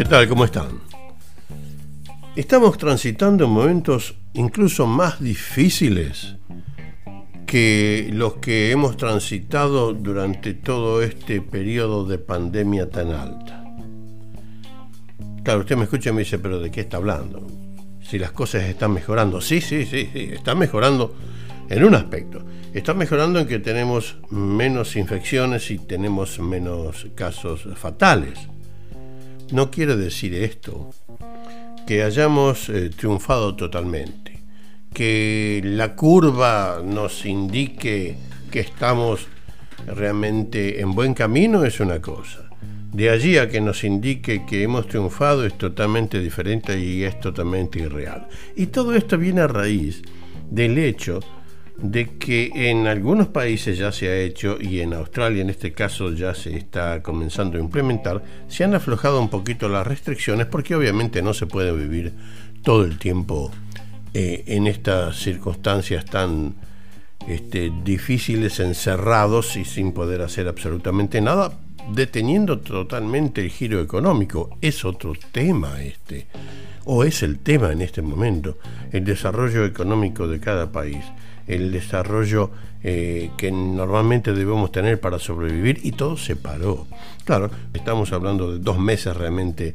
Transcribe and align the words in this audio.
¿Qué 0.00 0.06
tal? 0.06 0.26
¿Cómo 0.28 0.46
están? 0.46 0.80
Estamos 2.34 2.78
transitando 2.78 3.46
momentos 3.46 4.14
incluso 4.32 4.86
más 4.86 5.20
difíciles 5.20 6.36
que 7.44 8.08
los 8.10 8.36
que 8.36 8.70
hemos 8.70 8.96
transitado 8.96 9.92
durante 9.92 10.54
todo 10.54 11.02
este 11.02 11.42
periodo 11.42 12.06
de 12.06 12.16
pandemia 12.16 12.88
tan 12.88 13.08
alta. 13.08 13.62
Claro, 15.44 15.60
usted 15.60 15.76
me 15.76 15.84
escucha 15.84 16.08
y 16.08 16.12
me 16.14 16.20
dice, 16.20 16.38
pero 16.38 16.60
¿de 16.60 16.70
qué 16.70 16.80
está 16.80 16.96
hablando? 16.96 17.46
Si 18.00 18.18
las 18.18 18.32
cosas 18.32 18.62
están 18.62 18.94
mejorando. 18.94 19.42
Sí, 19.42 19.60
sí, 19.60 19.84
sí, 19.84 20.08
sí, 20.10 20.30
están 20.32 20.58
mejorando 20.58 21.14
en 21.68 21.84
un 21.84 21.94
aspecto. 21.94 22.42
Está 22.72 22.94
mejorando 22.94 23.38
en 23.38 23.46
que 23.46 23.58
tenemos 23.58 24.16
menos 24.30 24.96
infecciones 24.96 25.70
y 25.70 25.78
tenemos 25.78 26.38
menos 26.38 27.06
casos 27.14 27.68
fatales. 27.76 28.48
No 29.52 29.70
quiere 29.70 29.96
decir 29.96 30.34
esto 30.34 30.90
que 31.86 32.04
hayamos 32.04 32.68
eh, 32.68 32.90
triunfado 32.90 33.56
totalmente, 33.56 34.40
que 34.92 35.60
la 35.64 35.96
curva 35.96 36.80
nos 36.84 37.26
indique 37.26 38.16
que 38.50 38.60
estamos 38.60 39.26
realmente 39.86 40.80
en 40.80 40.94
buen 40.94 41.14
camino 41.14 41.64
es 41.64 41.80
una 41.80 42.00
cosa. 42.00 42.48
De 42.92 43.10
allí 43.10 43.38
a 43.38 43.48
que 43.48 43.60
nos 43.60 43.82
indique 43.82 44.44
que 44.46 44.62
hemos 44.62 44.86
triunfado 44.86 45.44
es 45.44 45.58
totalmente 45.58 46.20
diferente 46.20 46.78
y 46.78 47.02
es 47.02 47.18
totalmente 47.18 47.80
irreal. 47.80 48.28
Y 48.56 48.66
todo 48.66 48.94
esto 48.94 49.18
viene 49.18 49.40
a 49.40 49.48
raíz 49.48 50.02
del 50.48 50.78
hecho 50.78 51.20
de 51.82 52.18
que 52.18 52.50
en 52.54 52.86
algunos 52.86 53.28
países 53.28 53.78
ya 53.78 53.92
se 53.92 54.08
ha 54.08 54.18
hecho 54.18 54.58
y 54.60 54.80
en 54.80 54.92
Australia 54.92 55.42
en 55.42 55.50
este 55.50 55.72
caso 55.72 56.12
ya 56.12 56.34
se 56.34 56.56
está 56.56 57.02
comenzando 57.02 57.58
a 57.58 57.60
implementar, 57.60 58.22
se 58.48 58.64
han 58.64 58.74
aflojado 58.74 59.20
un 59.20 59.30
poquito 59.30 59.68
las 59.68 59.86
restricciones 59.86 60.46
porque 60.46 60.74
obviamente 60.74 61.22
no 61.22 61.34
se 61.34 61.46
puede 61.46 61.72
vivir 61.72 62.12
todo 62.62 62.84
el 62.84 62.98
tiempo 62.98 63.50
eh, 64.12 64.44
en 64.46 64.66
estas 64.66 65.16
circunstancias 65.16 66.04
tan 66.04 66.54
este, 67.28 67.72
difíciles, 67.84 68.60
encerrados 68.60 69.56
y 69.56 69.64
sin 69.64 69.92
poder 69.92 70.22
hacer 70.22 70.48
absolutamente 70.48 71.20
nada, 71.20 71.52
deteniendo 71.94 72.58
totalmente 72.58 73.42
el 73.42 73.50
giro 73.50 73.80
económico. 73.80 74.56
Es 74.60 74.84
otro 74.84 75.12
tema 75.32 75.82
este, 75.82 76.26
o 76.84 77.04
es 77.04 77.22
el 77.22 77.38
tema 77.38 77.72
en 77.72 77.82
este 77.82 78.02
momento, 78.02 78.58
el 78.92 79.04
desarrollo 79.04 79.64
económico 79.64 80.26
de 80.26 80.40
cada 80.40 80.72
país 80.72 81.04
el 81.50 81.72
desarrollo 81.72 82.50
eh, 82.82 83.30
que 83.36 83.50
normalmente 83.50 84.32
debemos 84.32 84.72
tener 84.72 85.00
para 85.00 85.18
sobrevivir 85.18 85.80
y 85.82 85.92
todo 85.92 86.16
se 86.16 86.36
paró. 86.36 86.86
Claro, 87.24 87.50
estamos 87.74 88.12
hablando 88.12 88.52
de 88.52 88.58
dos 88.58 88.78
meses 88.78 89.16
realmente 89.16 89.74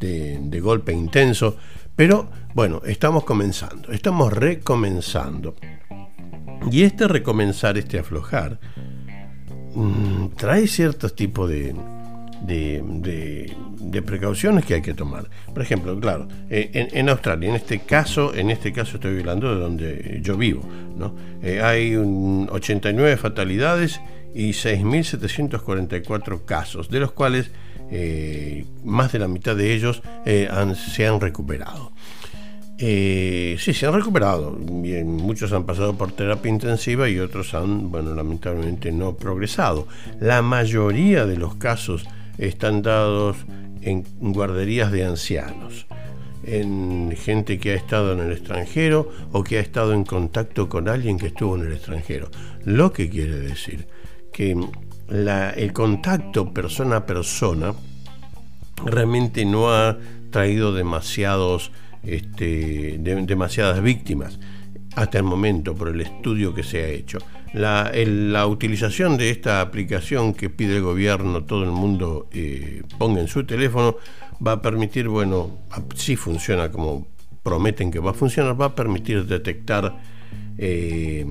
de, 0.00 0.60
golpe 0.60 0.92
intenso, 0.92 1.56
pero 1.94 2.30
bueno, 2.54 2.80
estamos 2.86 3.24
comenzando, 3.24 3.92
estamos 3.92 4.32
recomenzando. 4.32 5.56
Y 6.70 6.82
este 6.82 7.06
recomenzar, 7.06 7.76
este 7.76 7.98
aflojar, 7.98 8.58
mm, 9.74 10.28
trae 10.36 10.66
ciertos 10.66 11.14
tipos 11.14 11.48
de, 11.48 11.74
de, 12.40 14.02
precauciones 14.04 14.64
que 14.64 14.74
hay 14.74 14.82
que 14.82 14.94
tomar. 14.94 15.28
Por 15.52 15.62
ejemplo, 15.62 15.98
claro, 15.98 16.28
eh, 16.48 16.88
en, 16.92 17.08
Australia, 17.08 17.48
en 17.48 17.56
este 17.56 17.80
caso, 17.80 18.34
en 18.34 18.50
este 18.50 18.72
caso 18.72 18.96
estoy 18.96 19.18
hablando 19.20 19.54
de 19.54 19.60
donde 19.60 20.20
yo 20.22 20.36
vivo, 20.36 20.62
¿no? 20.96 21.14
Eh, 21.42 21.60
hay 21.62 21.96
89 21.96 23.16
fatalidades 23.16 24.00
y 24.34 24.50
6.744 24.50 26.44
casos, 26.44 26.88
de 26.88 27.00
los 27.00 27.12
cuales 27.12 27.50
eh, 27.90 28.64
más 28.84 29.12
de 29.12 29.18
la 29.18 29.28
mitad 29.28 29.56
de 29.56 29.74
ellos 29.74 30.02
se 30.24 31.06
han 31.06 31.20
recuperado. 31.20 31.92
sí, 32.78 33.56
se 33.58 33.86
han 33.86 33.92
recuperado. 33.94 34.52
Muchos 34.52 35.52
han 35.52 35.64
pasado 35.66 35.94
por 35.98 36.12
terapia 36.12 36.48
intensiva 36.48 37.08
y 37.08 37.18
otros 37.18 37.54
han, 37.54 37.90
bueno, 37.90 38.14
lamentablemente 38.14 38.92
no 38.92 39.16
progresado. 39.16 39.88
La 40.20 40.40
mayoría 40.42 41.26
de 41.26 41.36
los 41.36 41.56
casos 41.56 42.06
están 42.40 42.82
dados 42.82 43.36
en 43.82 44.04
guarderías 44.18 44.90
de 44.90 45.04
ancianos, 45.04 45.86
en 46.42 47.14
gente 47.16 47.58
que 47.58 47.72
ha 47.72 47.74
estado 47.74 48.14
en 48.14 48.20
el 48.20 48.32
extranjero 48.32 49.10
o 49.32 49.44
que 49.44 49.58
ha 49.58 49.60
estado 49.60 49.92
en 49.92 50.04
contacto 50.04 50.68
con 50.68 50.88
alguien 50.88 51.18
que 51.18 51.28
estuvo 51.28 51.56
en 51.56 51.66
el 51.66 51.74
extranjero. 51.74 52.30
Lo 52.64 52.92
que 52.92 53.10
quiere 53.10 53.38
decir 53.38 53.86
que 54.32 54.56
el 55.10 55.72
contacto 55.72 56.52
persona 56.52 56.96
a 56.96 57.06
persona 57.06 57.74
realmente 58.84 59.44
no 59.44 59.70
ha 59.70 59.98
traído 60.30 60.72
demasiados, 60.72 61.72
este, 62.02 62.96
demasiadas 62.98 63.82
víctimas 63.82 64.38
hasta 64.96 65.18
el 65.18 65.24
momento 65.24 65.74
por 65.74 65.88
el 65.88 66.00
estudio 66.00 66.54
que 66.54 66.62
se 66.62 66.82
ha 66.82 66.88
hecho. 66.88 67.18
La, 67.52 67.90
la, 67.94 68.46
utilización 68.46 69.16
de 69.16 69.30
esta 69.30 69.60
aplicación 69.60 70.34
que 70.34 70.50
pide 70.50 70.76
el 70.76 70.82
gobierno, 70.82 71.44
todo 71.44 71.64
el 71.64 71.72
mundo 71.72 72.28
eh, 72.32 72.82
ponga 72.96 73.20
en 73.20 73.26
su 73.26 73.44
teléfono, 73.44 73.96
va 74.46 74.52
a 74.52 74.62
permitir, 74.62 75.08
bueno, 75.08 75.58
si 75.96 76.14
funciona 76.14 76.70
como 76.70 77.08
prometen 77.42 77.90
que 77.90 77.98
va 77.98 78.12
a 78.12 78.14
funcionar, 78.14 78.60
va 78.60 78.66
a 78.66 78.74
permitir 78.74 79.26
detectar 79.26 79.98
eh, 80.58 81.26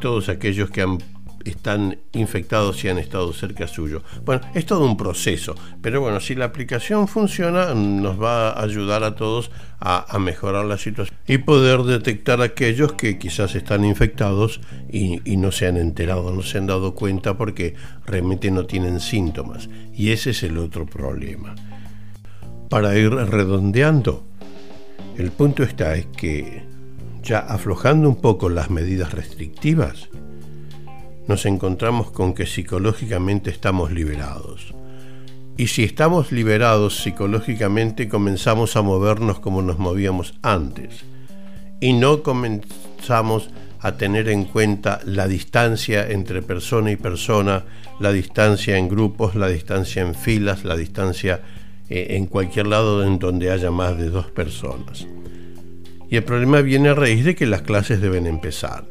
todos 0.00 0.28
aquellos 0.28 0.70
que 0.70 0.82
han 0.82 0.98
están 1.44 1.98
infectados 2.12 2.84
y 2.84 2.88
han 2.88 2.98
estado 2.98 3.32
cerca 3.32 3.66
suyo. 3.66 4.02
Bueno, 4.24 4.42
es 4.54 4.66
todo 4.66 4.84
un 4.84 4.96
proceso, 4.96 5.54
pero 5.82 6.00
bueno, 6.00 6.20
si 6.20 6.34
la 6.34 6.46
aplicación 6.46 7.08
funciona, 7.08 7.74
nos 7.74 8.20
va 8.20 8.50
a 8.50 8.62
ayudar 8.62 9.04
a 9.04 9.14
todos 9.14 9.50
a, 9.80 10.18
mejorar 10.18 10.66
la 10.66 10.76
situación 10.76 11.16
y 11.26 11.38
poder 11.38 11.82
detectar 11.82 12.42
aquellos 12.42 12.92
que 12.92 13.18
quizás 13.18 13.54
están 13.54 13.84
infectados 13.84 14.60
y 14.90 15.36
no 15.36 15.52
se 15.52 15.66
han 15.66 15.76
enterado, 15.76 16.32
no 16.32 16.42
se 16.42 16.58
han 16.58 16.66
dado 16.66 16.94
cuenta 16.94 17.36
porque 17.36 17.74
realmente 18.06 18.50
no 18.50 18.66
tienen 18.66 19.00
síntomas. 19.00 19.68
Y 19.94 20.10
ese 20.10 20.30
es 20.30 20.42
el 20.42 20.58
otro 20.58 20.86
problema. 20.86 21.54
Para 22.68 22.96
ir 22.96 23.10
redondeando, 23.10 24.24
el 25.16 25.32
punto 25.32 25.62
está 25.62 25.96
es 25.96 26.06
que 26.06 26.62
ya 27.22 27.40
aflojando 27.40 28.08
un 28.08 28.16
poco 28.16 28.48
las 28.48 28.70
medidas 28.70 29.12
restrictivas, 29.12 30.08
nos 31.30 31.46
encontramos 31.46 32.10
con 32.10 32.34
que 32.34 32.44
psicológicamente 32.44 33.50
estamos 33.50 33.92
liberados. 33.92 34.74
Y 35.56 35.68
si 35.68 35.84
estamos 35.84 36.32
liberados 36.32 37.04
psicológicamente 37.04 38.08
comenzamos 38.08 38.74
a 38.74 38.82
movernos 38.82 39.38
como 39.38 39.62
nos 39.62 39.78
movíamos 39.78 40.34
antes. 40.42 41.04
Y 41.80 41.92
no 41.92 42.24
comenzamos 42.24 43.48
a 43.78 43.92
tener 43.92 44.28
en 44.28 44.44
cuenta 44.44 45.00
la 45.04 45.28
distancia 45.28 46.10
entre 46.10 46.42
persona 46.42 46.90
y 46.90 46.96
persona, 46.96 47.64
la 48.00 48.10
distancia 48.10 48.76
en 48.76 48.88
grupos, 48.88 49.36
la 49.36 49.46
distancia 49.46 50.02
en 50.02 50.16
filas, 50.16 50.64
la 50.64 50.76
distancia 50.76 51.42
eh, 51.88 52.08
en 52.10 52.26
cualquier 52.26 52.66
lado 52.66 53.04
en 53.04 53.20
donde 53.20 53.52
haya 53.52 53.70
más 53.70 53.96
de 53.96 54.10
dos 54.10 54.26
personas. 54.32 55.06
Y 56.10 56.16
el 56.16 56.24
problema 56.24 56.60
viene 56.60 56.88
a 56.88 56.94
raíz 56.94 57.24
de 57.24 57.36
que 57.36 57.46
las 57.46 57.62
clases 57.62 58.00
deben 58.00 58.26
empezar. 58.26 58.84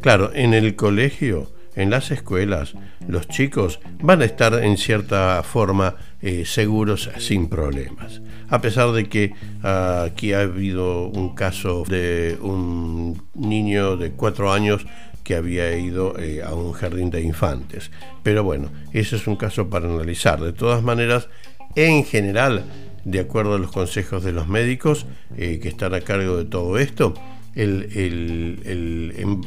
Claro, 0.00 0.30
en 0.34 0.54
el 0.54 0.76
colegio 0.76 1.50
en 1.76 1.90
las 1.90 2.10
escuelas 2.10 2.74
los 3.08 3.28
chicos 3.28 3.80
van 4.00 4.22
a 4.22 4.24
estar 4.24 4.54
en 4.62 4.76
cierta 4.76 5.42
forma 5.42 5.96
eh, 6.22 6.44
seguros 6.44 7.10
sin 7.18 7.48
problemas. 7.48 8.20
A 8.48 8.60
pesar 8.60 8.92
de 8.92 9.08
que 9.08 9.32
aquí 9.62 10.32
ha 10.32 10.40
habido 10.40 11.06
un 11.08 11.34
caso 11.34 11.84
de 11.88 12.38
un 12.40 13.22
niño 13.34 13.96
de 13.96 14.10
cuatro 14.10 14.52
años 14.52 14.86
que 15.24 15.34
había 15.34 15.76
ido 15.76 16.18
eh, 16.18 16.42
a 16.42 16.54
un 16.54 16.72
jardín 16.72 17.10
de 17.10 17.22
infantes. 17.22 17.90
Pero 18.22 18.44
bueno, 18.44 18.70
ese 18.92 19.16
es 19.16 19.26
un 19.26 19.36
caso 19.36 19.70
para 19.70 19.88
analizar. 19.88 20.40
De 20.40 20.52
todas 20.52 20.82
maneras, 20.82 21.28
en 21.74 22.04
general, 22.04 22.64
de 23.04 23.20
acuerdo 23.20 23.54
a 23.54 23.58
los 23.58 23.72
consejos 23.72 24.22
de 24.22 24.32
los 24.32 24.46
médicos 24.46 25.06
eh, 25.36 25.58
que 25.60 25.68
están 25.68 25.94
a 25.94 26.02
cargo 26.02 26.36
de 26.36 26.44
todo 26.44 26.78
esto, 26.78 27.14
el, 27.54 27.88
el 27.94 29.40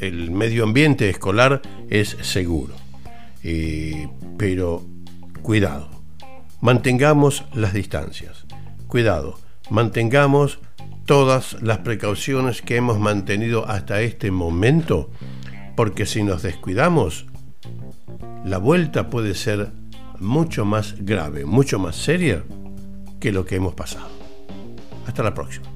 el 0.00 0.30
medio 0.30 0.64
ambiente 0.64 1.08
escolar 1.08 1.62
es 1.88 2.16
seguro. 2.22 2.74
Eh, 3.42 4.08
pero 4.36 4.84
cuidado, 5.42 5.88
mantengamos 6.60 7.44
las 7.54 7.72
distancias. 7.72 8.46
Cuidado, 8.86 9.38
mantengamos 9.70 10.58
todas 11.04 11.62
las 11.62 11.78
precauciones 11.78 12.62
que 12.62 12.76
hemos 12.76 12.98
mantenido 12.98 13.68
hasta 13.68 14.00
este 14.00 14.30
momento, 14.30 15.10
porque 15.76 16.06
si 16.06 16.22
nos 16.22 16.42
descuidamos, 16.42 17.26
la 18.44 18.58
vuelta 18.58 19.08
puede 19.10 19.34
ser 19.34 19.70
mucho 20.18 20.64
más 20.64 20.96
grave, 20.98 21.44
mucho 21.44 21.78
más 21.78 21.96
seria 21.96 22.44
que 23.20 23.32
lo 23.32 23.44
que 23.44 23.56
hemos 23.56 23.74
pasado. 23.74 24.08
Hasta 25.06 25.22
la 25.22 25.34
próxima. 25.34 25.75